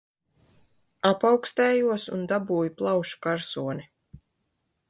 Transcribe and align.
Apaukstējos 1.09 2.07
un 2.17 2.25
dabūju 2.33 2.75
plaušu 2.81 3.23
karsoni 3.27 3.87